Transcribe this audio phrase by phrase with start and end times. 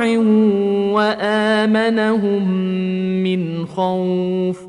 [0.00, 0.16] جوع
[0.92, 2.48] وآمنهم
[3.22, 4.66] من خوف